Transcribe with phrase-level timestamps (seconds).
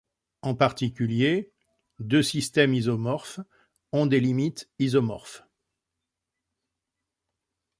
[0.41, 1.51] En particulier,
[1.99, 3.39] deux systèmes isomorphes
[3.91, 5.43] ont des limites isomorphes.